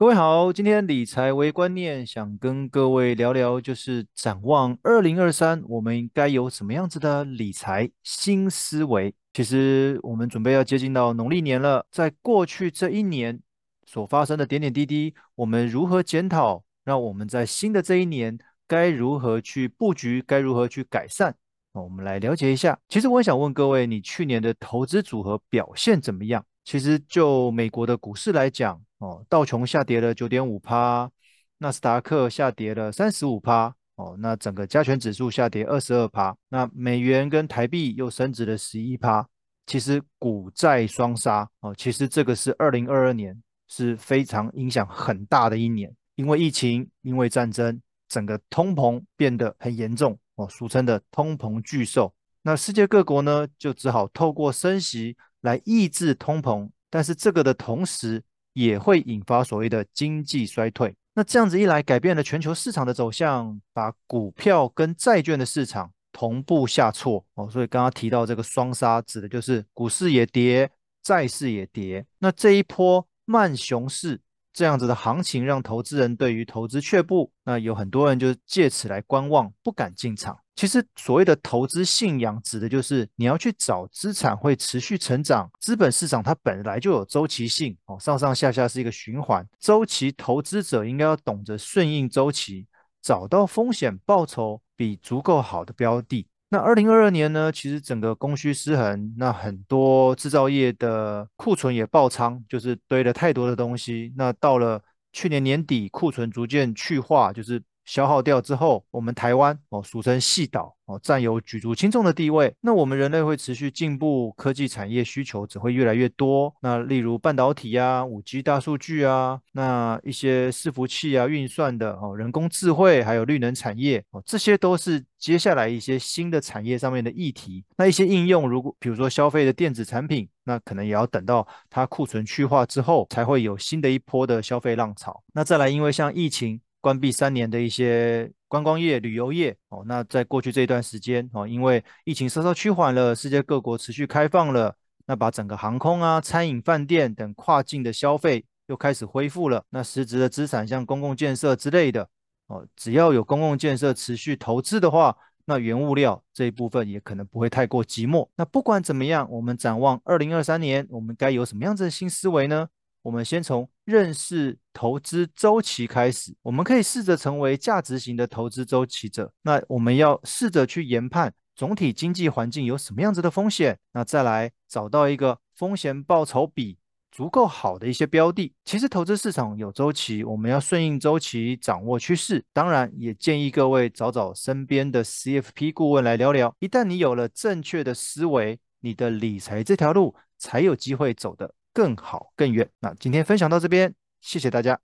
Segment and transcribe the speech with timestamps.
[0.00, 9.14] 各位好，今天理财微观念想跟各位聊聊，就是展望二零二三，我们应该有什么样子的理财新思维？
[9.34, 13.38] 其实我们准备要接近到农历年了，在过去这一年
[13.84, 16.64] 所发生的点点滴滴，我们如何检讨？
[16.82, 20.24] 让我们在新的这一年该如何去布局？
[20.26, 21.34] 该如何去改善？
[21.74, 22.78] 我们来了解一下。
[22.88, 26.42] 其实我也想问各位，你去年的投资组合表现怎么样？
[26.70, 31.10] 其实就美国的股市来讲，哦，道琼下跌了九点五趴，
[31.58, 39.26] 纳斯达克下跌了三十五趴，哦，那整个加权指数下跌二十二趴，那美元跟台币又升值了十一趴，
[39.66, 58.22] 其实股债双杀，哦，其实这个是二零二二年是非常影响很大的一年，因为疫情，因为战争，整个通膨变得很严重，哦，俗称的通膨巨兽，那世界各国呢就只好透过升息来抑制通膨，但是这个的同时，
[58.52, 60.94] 也会引发所谓的经济衰退。
[61.14, 67.48] 那这样子一来，改变了全球市场的走向，把股票跟债券的市场同步下挫哦。
[67.50, 70.70] 所以刚刚提到这个双杀，指的就是股市也跌，
[71.02, 72.06] 债市也跌。
[72.18, 74.20] 那这一波慢熊市。
[74.52, 80.38] 这样子的行情让投资人对于投资却步，那有很多人就借此来观望，不敢进场。
[80.56, 85.50] 其实所谓的投资信仰，指的就是你要去找资产会持续成长。
[85.58, 89.46] 资本市场它本来就有周期性哦，上上下下是一个循环。
[89.58, 92.66] 周期投资者应该要懂得顺应周期，
[93.00, 96.26] 找到风险报酬比足够好的标的。
[96.50, 104.12] 那二零二二年呢，其实整个供需失衡，那很多制造业的库存也爆仓，就是堆了太多的东西。
[104.16, 107.62] 那到了去年年底，库存逐渐去化，就是。
[107.90, 112.54] 消耗掉之后，我们台湾哦，俗称细岛哦，占有举足轻重的地位。
[112.60, 116.54] 那我们人类会持续进步，科技产业需求只会越来越多。
[116.62, 127.64] 那例如半导体啊、五 G 大数据啊，那一些伺服器啊、运算的哦、人工智慧，还有绿能产业哦，这些都是接下来一些新的产业上面的议题。
[127.76, 135.20] 那一些应用，如果比如说消费的电子产品，那可能也要等到它库存去化之后，才会有新的一波的消费浪潮。
[135.32, 136.60] 那再来，因为像疫情。
[136.80, 144.74] 关闭三年的一些观光业、旅游业哦，那在过去这一段时间哦，因为疫情稍稍趋缓了，世界各国持续开放了，
[145.06, 149.64] 那把整个航空啊、餐饮、饭店等跨境的消费又开始恢复了。
[149.70, 152.08] 那实质的资产像公共建设之类的
[152.46, 158.28] 哦，只要有公共建设持续投资的话，那原物料这一部分也可能不会太过寂寞。
[158.36, 162.68] 那不管怎么样，我们展望二零二三年，我们该有什么样子的新思维呢？
[163.02, 169.32] 我们先从认识投资周期开始，我们可以试着成为价值型的投资周期者。
[169.42, 176.78] 那我们要试着去研判总体经济环境有什么样子的风险，那再来找到一个风险报酬比
[177.10, 178.54] 足够好的一些标的。
[178.64, 182.44] 其实投资市场有周期，我们要顺应周期，掌握趋势。
[182.52, 186.54] 当然，也建议各位找找身边的 CFP 顾问来聊聊。
[186.60, 192.68] 一旦你有了正确的思维，你的理财这条路才有机会走得更好更远。
[192.80, 194.89] 那今天分享到这边，谢谢大家。